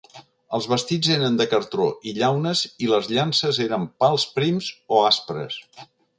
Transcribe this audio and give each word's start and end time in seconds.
Els 0.57 0.67
vestits 0.69 1.09
eren 1.15 1.35
de 1.41 1.45
cartó 1.51 1.85
i 2.11 2.13
llaunes 2.21 2.63
i 2.87 2.91
les 2.95 3.11
llances 3.13 3.61
eren 3.67 3.87
pals 4.05 4.27
prims 4.39 4.73
o 4.99 5.05
aspres. 5.13 5.61